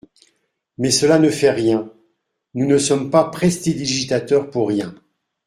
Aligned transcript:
Mais 0.79 0.89
cela 0.89 1.19
ne 1.19 1.29
fait 1.29 1.51
rien, 1.51 1.91
nous 2.55 2.65
ne 2.65 2.79
sommes 2.79 3.11
pas 3.11 3.23
prestidigitateur 3.25 4.49
pour 4.49 4.69
rien. 4.69 4.95